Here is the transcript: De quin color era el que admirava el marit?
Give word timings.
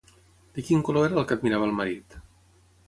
De 0.55 0.63
quin 0.69 0.81
color 0.87 1.07
era 1.11 1.21
el 1.21 1.29
que 1.31 1.39
admirava 1.39 1.69
el 1.71 1.79
marit? 1.83 2.21